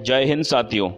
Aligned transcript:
जय 0.00 0.24
हिंद 0.24 0.44
साथियों। 0.44 0.90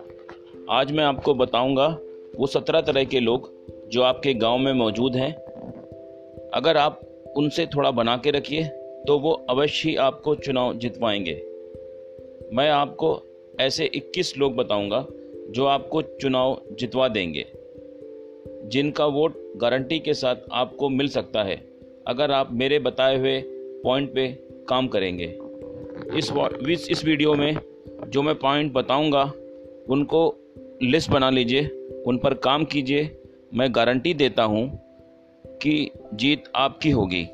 आज 0.70 0.92
मैं 0.92 1.04
आपको 1.04 1.34
बताऊँगा 1.34 1.98
वो 2.38 2.46
सत्रह 2.46 2.80
तरह 2.80 3.04
के 3.04 3.20
लोग 3.20 3.50
जो 3.88 4.02
आपके 4.02 4.34
गाँव 4.34 4.58
में 4.58 4.72
मौजूद 4.72 5.16
हैं। 5.16 5.32
अगर 6.54 6.76
आप 6.76 7.00
उनसे 7.36 7.66
थोड़ा 7.66 7.90
बना 7.90 8.16
के 8.16 8.30
रखिए 8.30 8.64
तो 9.06 9.18
वो 9.18 9.32
अवश्य 9.50 9.88
ही 9.88 9.96
आपको 9.96 10.34
चुनाव 10.34 10.74
जितवाएँगे। 10.74 11.42
मैं 12.52 12.70
आपको 12.70 13.22
ऐसे 13.60 13.90
21 13.94 14.38
लोग 14.38 14.56
बताऊँगा 14.56 15.06
जो 15.50 15.64
आपको 15.64 16.02
चुनाव 16.02 16.60
जितवा 16.72 17.08
देंगे, 17.08 17.46
जिनका 18.64 19.06
वोट 19.06 19.52
गारंटी 19.56 19.98
के 19.98 20.14
साथ 20.14 20.36
आपको 20.52 20.88
मिल 20.88 21.08
सकता 21.08 21.42
है। 21.42 21.73
अगर 22.08 22.30
आप 22.30 22.52
मेरे 22.52 22.78
बताए 22.78 23.18
हुए 23.18 23.42
पॉइंट 23.84 24.14
पे 24.14 24.28
काम 24.68 24.88
करेंगे। 24.88 25.38
इस 26.18 26.32
इस 26.90 27.04
वीडियो 27.04 27.34
में 27.34 27.56
जो 28.08 28.22
मैं 28.22 28.34
पॉइंट 28.34 28.72
बताऊँगा, 28.72 29.32
उनको 29.88 30.36
लिस्ट 30.82 31.10
बना 31.10 31.30
लीजिए, 31.30 31.88
उन 32.06 32.18
पर 32.18 32.34
काम 32.34 32.64
कीजिए। 32.64 33.18
मैं 33.54 33.74
गारंटी 33.74 34.14
देता 34.14 34.42
हूँ 34.42 34.80
कि 35.46 35.90
जीत 36.14 36.44
आपकी 36.56 36.90
होगी। 36.90 37.28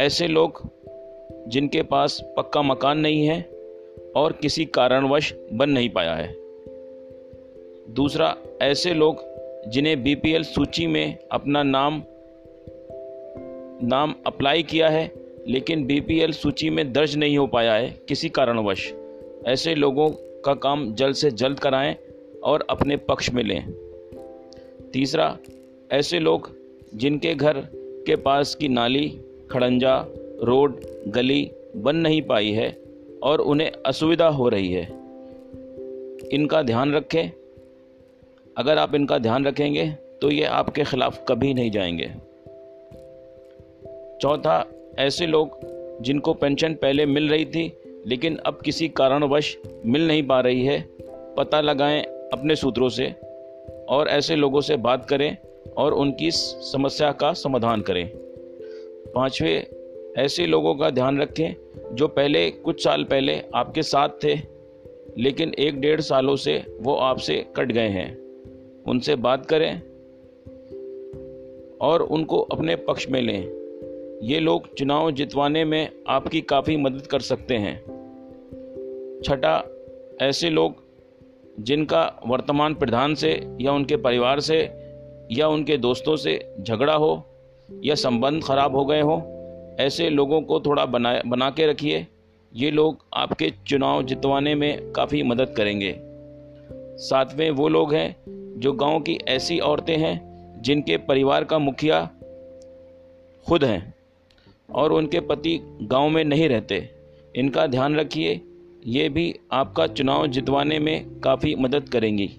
ऐसे 0.00 0.28
लोग 0.28 0.62
जिनके 1.48 1.82
पास 1.82 2.20
पक्का 2.36 2.62
मकान 2.62 2.98
नहीं 2.98 3.26
है 3.26 3.50
और 4.16 4.32
किसी 4.32 4.64
कारणवश 4.64 5.34
बन 5.52 5.70
नहीं 5.70 5.90
पाया 5.90 6.14
है। 6.14 6.34
दूसरा, 7.94 8.36
ऐसे 8.62 8.94
लोग 8.94 9.24
जिन्हें 9.70 10.02
बीपीएल 10.02 10.42
सूची 10.42 10.86
में 10.86 11.18
अपना 11.32 11.62
नाम 11.62 12.02
नाम 13.82 14.14
अप्लाई 14.26 14.62
किया 14.62 14.88
है, 14.88 15.12
लेकिन 15.48 15.86
बीपीएल 15.86 16.32
सूची 16.32 16.70
में 16.70 16.92
दर्ज 16.92 17.16
नहीं 17.16 17.38
हो 17.38 17.46
पाया 17.46 17.74
है 17.74 18.00
किसी 18.08 18.28
कारणवश। 18.28 18.94
ऐसे 19.46 19.74
लोगों 19.74 20.10
का 20.44 20.54
काम 20.54 20.94
जल्द 20.94 21.14
से 21.14 21.30
जल्द 21.30 21.60
कराएँ 21.60 21.96
और 22.44 22.66
अपने 22.70 22.96
पक्ष 22.96 23.30
में 23.30 23.42
लें। 23.42 23.66
तीसरा, 24.92 25.38
ऐसे 25.92 26.18
लोग 26.18 26.50
जिनके 26.94 27.34
घर 27.34 27.66
के 27.76 28.16
पास 28.16 28.54
की 28.54 28.68
नाली, 28.68 29.20
खड़ंजा, 29.50 30.06
रोड, 30.42 30.80
गली 31.08 31.50
बन 31.76 31.96
नहीं 31.96 32.22
पाई 32.22 32.50
है 32.50 32.82
और 33.22 33.40
उन्हें 33.40 33.72
असुविधा 33.86 34.28
हो 34.28 34.48
रही 34.48 34.72
है। 34.72 34.84
इनका 36.32 36.62
ध्यान 36.62 36.92
रखें। 36.92 37.30
अगर 38.58 38.78
आप 38.78 38.94
इनका 38.94 39.18
ध्यान 39.18 39.46
रखेंगे 39.46 39.90
तो 40.22 40.30
ये 40.30 40.44
आपके 40.44 40.84
खिलाफ 40.84 41.24
कभी 41.28 41.54
नहीं 41.54 41.70
जाएँगे। 41.70 42.27
चौथा, 44.20 44.70
ऐसे 44.98 45.26
लोग 45.26 45.60
जिनको 46.02 46.34
पेंशन 46.34 46.74
पहले 46.74 47.06
मिल 47.06 47.28
रही 47.28 47.44
थी, 47.44 47.72
लेकिन 48.06 48.36
अब 48.36 48.58
किसी 48.64 48.88
कारणवश 48.88 49.58
मिल 49.86 50.08
नहीं 50.08 50.22
पा 50.22 50.40
रही 50.40 50.64
है, 50.64 50.88
पता 51.36 51.60
लगाएँ 51.60 52.02
अपने 52.02 52.56
सूत्रों 52.56 52.88
से 52.88 53.14
और 53.88 54.08
ऐसे 54.08 54.36
लोगों 54.36 54.60
से 54.60 54.76
बात 54.76 55.08
करें 55.08 55.36
और 55.76 55.94
उनकी 55.94 56.30
समस्या 56.30 57.12
का 57.12 57.32
समाधान 57.32 57.80
करें। 57.80 58.10
पाँचवें, 59.14 59.66
ऐसे 60.18 60.46
लोगों 60.46 60.74
का 60.74 60.90
ध्यान 60.90 61.20
रखें 61.20 61.54
जो 61.94 62.08
पहले, 62.08 62.50
कुछ 62.50 62.84
साल 62.84 63.04
पहले 63.04 63.42
आपके 63.54 63.82
साथ 63.82 64.08
थे, 64.08 64.36
लेकिन 65.18 65.54
एक 65.58 65.80
डेढ़ 65.80 66.00
सालों 66.00 66.36
से 66.36 66.78
वो 66.80 66.94
आपसे 66.94 67.46
कट 67.56 67.72
गए 67.72 67.88
हैं। 67.88 68.18
उनसे 68.82 69.14
बात 69.14 69.46
करें 69.46 69.82
और 71.78 72.02
उनको 72.02 72.38
अपने 72.38 72.76
पक्ष 72.76 73.08
में 73.08 73.22
लें। 73.22 73.57
ये 74.22 74.40
लोग 74.40 74.74
चुनाव 74.74 75.10
जितवाने 75.10 75.64
में 75.64 75.88
आपकी 76.08 76.40
काफ़ी 76.40 76.76
मदद 76.76 77.06
कर 77.06 77.20
सकते 77.20 77.56
हैं। 77.56 77.76
छठा, 79.24 79.64
ऐसे 80.22 80.50
लोग 80.50 80.74
जिनका 81.60 82.20
वर्तमान 82.26 82.74
प्रधान 82.74 83.14
से 83.14 83.56
या 83.60 83.72
उनके 83.72 83.96
परिवार 83.96 84.40
से 84.40 84.58
या 85.32 85.48
उनके 85.48 85.76
दोस्तों 85.76 86.16
से 86.16 86.54
झगड़ा 86.60 86.94
हो 86.94 87.24
या 87.84 87.94
संबंध 87.94 88.42
खराब 88.42 88.76
हो 88.76 88.84
गए 88.84 89.00
हो, 89.00 89.22
ऐसे 89.80 90.10
लोगों 90.10 90.42
को 90.42 90.60
थोड़ा 90.60 90.86
बना 90.86 91.22
बना 91.26 91.50
के 91.50 91.66
रखिए। 91.66 92.06
ये 92.54 92.70
लोग 92.70 93.04
आपके 93.14 93.52
चुनाव 93.66 94.02
जितवाने 94.02 94.54
में 94.54 94.92
काफ़ी 94.92 95.22
मदद 95.22 95.54
करेंगे। 95.56 95.96
सातवें 96.98 97.50
वो 97.50 97.68
लोग 97.68 97.94
हैं 97.94 98.16
जो 98.60 98.72
गाँव 98.72 99.00
की 99.00 99.18
ऐसी 99.28 99.58
औरतें 99.58 99.96
हैं 99.96 100.28
जिनके 100.62 100.96
परिवार 100.96 101.44
का 101.44 101.58
मुखिया 101.58 102.10
खुद 103.48 103.64
हैं। 103.64 103.97
और 104.74 104.92
उनके 104.92 105.20
पति 105.20 105.60
गाँव 105.82 106.08
में 106.08 106.24
नहीं 106.24 106.48
रहते। 106.48 106.90
इनका 107.36 107.66
ध्यान 107.66 107.96
रखिए, 107.96 108.40
ये 108.86 109.08
भी 109.08 109.34
आपका 109.52 109.86
चुनाव 109.86 110.26
जितवाने 110.26 110.78
में 110.78 111.20
काफ़ी 111.20 111.54
मदद 111.54 111.88
करेंगी। 111.88 112.30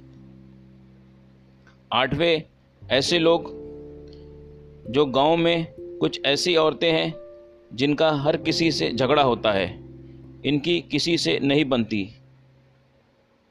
आठवें, 1.93 2.43
ऐसे 2.89 3.19
लोग 3.19 3.51
जो 4.89 5.05
गाँव 5.05 5.37
में 5.37 5.67
कुछ 5.79 6.21
ऐसी 6.25 6.55
औरतें 6.55 6.91
हैं 6.91 7.13
जिनका 7.73 8.11
हर 8.11 8.37
किसी 8.37 8.71
से 8.71 8.91
झगड़ा 8.91 9.23
होता 9.23 9.51
है। 9.51 9.79
इनकी 10.45 10.81
किसी 10.81 11.17
से 11.17 11.39
नहीं 11.39 11.65
बनती। 11.65 12.09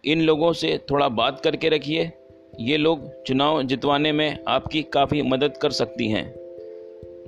इन 0.04 0.20
लोगों 0.20 0.52
से 0.52 0.80
थोड़ा 0.90 1.08
बात 1.08 1.40
करके 1.40 1.68
रखिए। 1.68 2.12
ये 2.60 2.76
लोग 2.76 3.22
चुनाव 3.24 3.62
जितवाने 3.62 4.12
में 4.12 4.44
आपकी 4.48 4.82
काफ़ी 4.82 5.22
मदद 5.22 5.56
कर 5.56 5.70
सकती 5.70 6.08
हैं। 6.08 6.34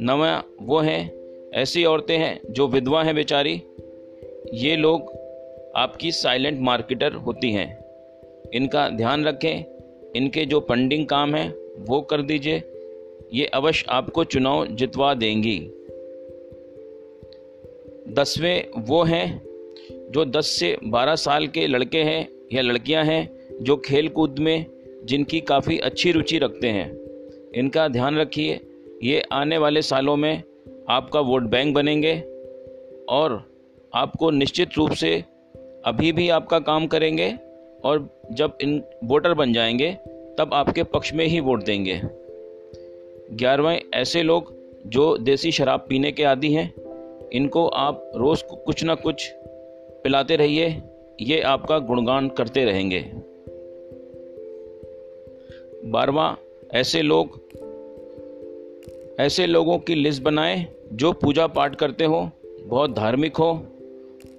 नवा 0.00 0.42
वो 0.62 0.78
हैं 0.78 1.19
ऐसी 1.54 1.84
औरतें 1.84 2.18
हैं 2.18 2.40
जो 2.50 2.68
विधवा 2.68 3.02
हैं 3.04 3.14
बेचारी। 3.14 3.62
ये 4.54 4.76
लोग 4.76 5.02
आपकी 5.76 6.12
साइलेंट 6.12 6.60
मार्केटर 6.60 7.12
होती 7.12 7.52
हैं। 7.52 7.84
इनका 8.54 8.88
ध्यान 8.88 9.24
रखें, 9.24 9.64
इनके 10.16 10.44
जो 10.44 10.60
फंडिंग 10.60 11.06
काम 11.06 11.34
है, 11.34 11.48
वो 11.78 12.00
कर 12.00 12.22
दीजिए। 12.22 12.62
ये 13.34 13.46
अवश्य 13.46 13.86
आपको 13.88 14.24
चुनाव 14.24 14.66
जितवा 14.66 15.14
देंगी। 15.14 15.58
दसवें 18.08 18.64
वो 18.78 19.02
हैं 19.02 19.42
जो 20.10 20.24
10 20.24 20.46
से 20.46 20.76
12 20.84 21.14
साल 21.14 21.46
के 21.46 21.66
लड़के 21.66 21.98
हैं 21.98 22.28
या 22.52 22.62
लड़कियाँ 22.62 23.04
हैं, 23.04 23.48
जो 23.62 23.76
खेल 23.76 24.08
कूद 24.08 24.38
में 24.38 24.66
जिनकी 25.04 25.40
काफ़ी 25.40 25.78
अच्छी 25.78 26.12
रुचि 26.12 26.38
रखते 26.38 26.68
हैं। 26.68 26.98
इनका 27.54 27.88
ध्यान 27.88 28.18
रखिए, 28.18 28.60
ये 29.02 29.22
आने 29.32 29.58
वाले 29.58 29.82
सालों 29.82 30.16
में 30.16 30.42
आपका 30.90 31.20
वोट 31.20 31.42
बैंक 31.42 31.74
बनेंगे 31.74 32.20
और 33.08 33.52
आपको 33.94 34.30
निश्चित 34.30 34.70
रूप 34.76 34.90
से 34.90 35.24
अभी 35.84 36.12
भी 36.12 36.28
आपका 36.28 36.58
काम 36.58 36.86
करेंगे 36.86 37.34
और 37.84 38.10
जब 38.32 38.58
इन 38.62 38.82
वोटर 39.04 39.34
बन 39.34 39.52
जाएँगे, 39.52 39.92
तब 40.38 40.50
आपके 40.52 40.82
पक्ष 40.82 41.12
में 41.12 41.26
ही 41.26 41.40
वोट 41.40 41.64
देंगे। 41.64 42.00
ग्यारहवें 43.32 43.82
ऐसे 43.94 44.22
लोग 44.22 44.54
जो 44.86 45.18
देसी 45.18 45.52
शराब 45.52 45.86
पीने 45.88 46.12
के 46.12 46.24
आदि 46.24 46.52
हैं, 46.52 46.74
इनको 47.32 47.68
आप 47.68 48.12
रोज़ 48.16 48.44
कुछ 48.44 48.84
ना 48.84 48.94
कुछ 48.94 49.32
पिलाते 50.04 50.36
रहिए, 50.36 50.82
ये 51.20 51.40
आपका 51.40 51.78
गुणगान 51.78 52.28
करते 52.28 52.64
रहेंगे। 52.64 53.00
बारवा 55.84 56.36
ऐसे 56.74 57.02
लोग 57.02 57.48
ऐसे 59.20 59.46
लोगों 59.46 59.78
की 59.78 59.94
लिस्ट 59.94 60.22
बनाएँ 60.22 60.66
जो 60.92 61.12
पूजा 61.12 61.46
पाठ 61.46 61.74
करते 61.76 62.04
हो, 62.04 62.30
बहुत 62.66 62.94
धार्मिक 62.94 63.36
हो 63.36 63.66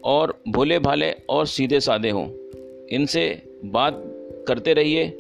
और 0.03 0.41
भोले 0.47 0.79
भाले 0.79 1.11
और 1.29 1.45
सीधे 1.45 1.79
साधे 1.79 2.09
हों। 2.09 2.27
इनसे 2.87 3.43
बात 3.65 4.03
करते 4.47 4.73
रहिए, 4.73 5.17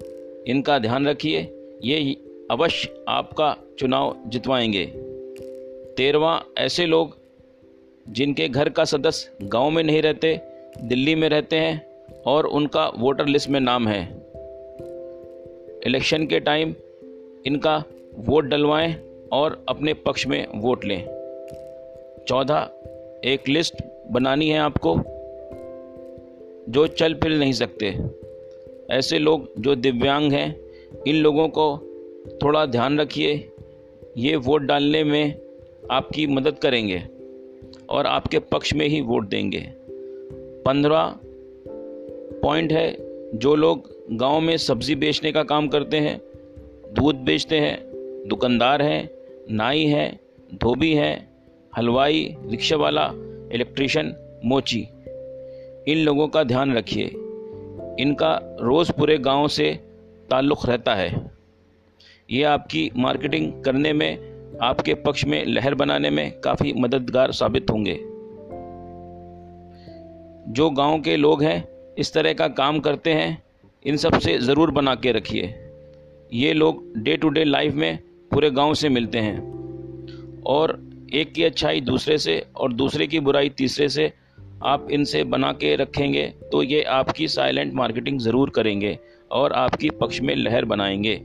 इनका 0.47 0.79
ध्यान 0.79 1.07
रखिए, 1.07 1.39
ये 1.83 2.13
अवश्य 2.51 3.05
आपका 3.07 3.57
चुनाव 3.79 4.17
जितवाएँगे। 4.27 4.85
तेरवा 5.97 6.43
ऐसे 6.57 6.85
लोग 6.85 7.17
जिनके 8.09 8.49
घर 8.49 8.69
का 8.69 8.83
सदस्य 8.83 9.47
गाँव 9.47 9.69
में 9.69 9.83
नहीं 9.83 10.01
रहते, 10.01 10.41
दिल्ली 10.83 11.15
में 11.15 11.29
रहते 11.29 11.55
हैं 11.55 12.05
और 12.21 12.45
उनका 12.45 12.91
वोटर 12.97 13.25
लिस्ट 13.25 13.49
में 13.49 13.59
नाम 13.59 13.87
है। 13.87 14.03
इलेक्शन 15.85 16.25
के 16.25 16.39
टाइम 16.39 16.75
इनका 17.45 17.83
वोट 18.15 18.45
डलवाएँ 18.45 19.10
और 19.31 19.65
अपने 19.69 19.93
पक्ष 19.93 20.27
में 20.27 20.47
वोट 20.55 20.85
लें। 20.85 21.05
चौदह, 22.27 22.69
एक 23.25 23.39
लिस्ट 23.47 23.75
बनानी 24.11 24.49
है 24.49 24.59
आपको, 24.59 24.95
जो 26.71 26.87
चल 26.87 27.13
फिर 27.13 27.31
नहीं 27.31 27.53
सकते। 27.53 27.95
ऐसे 28.91 29.19
लोग 29.19 29.51
जो 29.59 29.75
दिव्यांग 29.75 30.33
हैं, 30.33 30.59
इन 31.07 31.15
लोगों 31.15 31.47
को 31.47 31.79
थोड़ा 32.43 32.65
ध्यान 32.65 32.99
रखिए। 32.99 33.51
ये 34.17 34.35
वोट 34.35 34.61
डालने 34.61 35.03
में 35.03 35.41
आपकी 35.91 36.27
मदद 36.27 36.57
करेंगे 36.57 37.03
और 37.89 38.05
आपके 38.05 38.39
पक्ष 38.39 38.73
में 38.73 38.87
ही 38.87 39.01
वोट 39.01 39.29
देंगे। 39.29 39.67
पंद्रह 40.65 41.15
पॉइंट 42.43 42.71
है, 42.71 42.97
जो 43.37 43.55
लोग 43.55 43.89
गाँव 44.11 44.39
में 44.39 44.57
सब्ज़ी 44.57 44.95
बेचने 44.95 45.31
का 45.31 45.43
काम 45.43 45.67
करते 45.67 45.97
हैं, 45.97 46.21
दूध 46.93 47.15
बेचते 47.15 47.55
हैं, 47.55 47.91
दुकानदार 48.27 48.81
हैं 48.81 49.20
नाई 49.51 49.83
है, 49.83 50.19
धोबी 50.53 50.93
हैं, 50.93 51.27
हलवाई 51.77 52.35
रिक्शा 52.45 52.75
वाला 52.75 53.11
इलेक्ट्रिशियन, 53.53 54.15
मोची। 54.45 54.87
इन 55.87 55.97
लोगों 55.97 56.27
का 56.27 56.43
ध्यान 56.43 56.77
रखिए। 56.77 57.05
इनका 57.99 58.57
रोज़ 58.61 58.91
पूरे 58.91 59.17
गाँव 59.17 59.47
से 59.47 59.79
ताल्लुक़ 60.29 60.67
रहता 60.67 60.95
है। 60.95 61.31
ये 62.31 62.43
आपकी 62.43 62.91
मार्केटिंग 62.97 63.63
करने 63.63 63.93
में, 63.93 64.17
आपके 64.61 64.93
पक्ष 64.93 65.25
में, 65.25 65.45
लहर 65.45 65.75
बनाने 65.75 66.09
में 66.09 66.39
काफ़ी 66.39 66.73
मददगार 66.73 67.31
साबित 67.31 67.71
होंगे। 67.71 67.95
जो 70.51 70.69
गाँव 70.69 71.01
के 71.01 71.17
लोग 71.17 71.43
हैं, 71.43 71.67
इस 71.97 72.13
तरह 72.13 72.33
का 72.33 72.47
काम 72.47 72.79
करते 72.79 73.13
हैं, 73.13 73.43
इन 73.85 73.97
सबसे 73.97 74.37
ज़रूर 74.37 74.71
बना 74.71 74.95
के 74.95 75.11
रखिए। 75.11 75.55
ये 76.33 76.53
लोग 76.53 76.93
डे 76.97 77.17
टू 77.17 77.29
डे 77.29 77.43
लाइफ 77.43 77.73
में 77.73 77.99
पूरे 78.33 78.49
गाँव 78.51 78.73
से 78.73 78.89
मिलते 78.89 79.19
हैं। 79.19 79.39
और 80.45 80.79
एक 81.13 81.33
की 81.33 81.43
अच्छाई 81.43 81.81
दूसरे 81.81 82.17
से 82.17 82.39
और 82.55 82.73
दूसरे 82.73 83.07
की 83.07 83.19
बुराई 83.19 83.49
तीसरे 83.49 83.89
से 83.89 84.11
आप 84.63 84.87
इनसे 84.91 85.23
बना 85.23 85.51
के 85.51 85.75
रखेंगे 85.75 86.25
तो 86.51 86.61
ये 86.63 86.81
आपकी 86.83 87.27
साइलेंट 87.27 87.73
मार्केटिंग 87.73 88.19
ज़रूर 88.19 88.49
करेंगे 88.49 88.97
और 89.31 89.53
आपकी 89.53 89.89
पक्ष 89.89 90.21
में 90.21 90.35
लहर 90.35 90.65
बनाएँगे, 90.65 91.19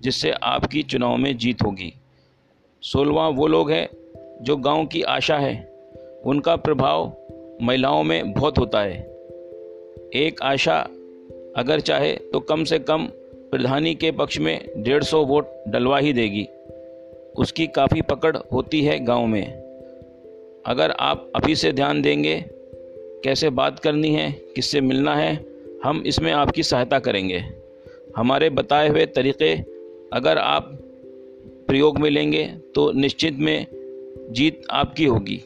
जिससे 0.00 0.30
आपकी 0.30 0.82
चुनाव 0.82 1.16
में 1.16 1.36
जीत 1.36 1.62
होगी। 1.62 1.92
सोलवा 2.82 3.28
वो 3.28 3.46
लोग 3.46 3.70
हैं 3.70 3.88
जो 4.42 4.56
गाँव 4.56 4.86
की 4.86 5.02
आशा 5.02 5.36
है। 5.36 5.56
उनका 6.24 6.56
प्रभाव 6.56 7.06
महिलाओं 7.62 8.02
में 8.02 8.32
बहुत 8.32 8.58
होता 8.58 8.80
है। 8.80 8.98
एक 10.16 10.42
आशा 10.42 10.78
अगर 11.56 11.80
चाहे 11.80 12.12
तो 12.32 12.40
कम 12.40 12.64
से 12.64 12.78
कम 12.80 13.08
प्रधानी 13.50 13.94
के 13.94 14.10
पक्ष 14.10 14.38
में 14.38 14.68
डेढ़ 14.76 15.02
सौ 15.02 15.24
वोट 15.24 15.50
डलवा 15.68 15.98
ही 15.98 16.12
देगी। 16.12 16.46
उसकी 17.38 17.66
काफ़ी 17.66 18.02
पकड़ 18.02 18.36
होती 18.52 18.80
है 18.82 18.98
गाँव 19.04 19.26
में। 19.26 19.46
अगर 20.66 20.90
आप 20.90 21.30
अभी 21.36 21.54
से 21.54 21.72
ध्यान 21.72 22.02
देंगे, 22.02 22.34
कैसे 23.24 23.50
बात 23.50 23.78
करनी 23.78 24.14
है, 24.14 24.30
किससे 24.56 24.80
मिलना 24.80 25.14
है, 25.14 25.32
हम 25.84 26.02
इसमें 26.06 26.32
आपकी 26.32 26.62
सहायता 26.62 26.98
करेंगे। 26.98 27.42
हमारे 28.16 28.50
बताए 28.50 28.88
हुए 28.88 29.06
तरीक़े, 29.06 29.54
अगर 30.12 30.38
आप 30.38 30.70
प्रयोग 31.68 31.98
में 31.98 32.10
लेंगे 32.10 32.44
तो 32.74 32.90
निश्चित 32.92 33.38
में 33.38 33.66
जीत 34.30 34.62
आपकी 34.70 35.04
होगी। 35.04 35.36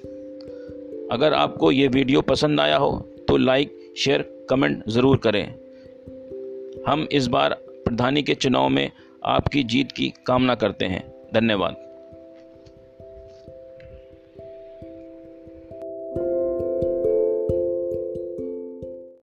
अगर 1.13 1.35
आपको 1.35 1.73
ये 1.73 1.89
वीडियो 1.89 2.21
पसंद 2.23 2.61
आया 2.61 2.77
हो 2.77 2.93
तो 3.29 3.37
लाइक, 3.37 3.79
शेयर, 3.97 4.25
कमेंट 4.51 4.83
ज़रूर 4.89 5.17
करें। 5.17 5.45
हम 6.87 7.07
इस 7.13 7.27
बार 7.27 7.62
प्रधानी 7.93 8.23
के 8.23 8.35
चुनाव 8.35 8.69
में 8.69 8.91
आपकी 9.27 9.65
जीत 9.65 9.93
की 9.93 10.12
कामना 10.27 10.55
करते 10.55 10.87
हैं। 10.87 11.29
धन्यवाद। 11.35 11.92